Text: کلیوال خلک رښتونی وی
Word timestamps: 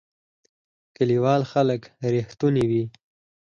کلیوال 0.95 1.41
خلک 1.51 1.81
رښتونی 2.13 2.63
وی 2.69 2.83